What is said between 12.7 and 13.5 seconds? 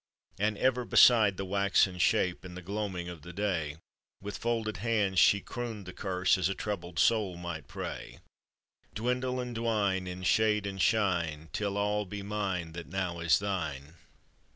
that now is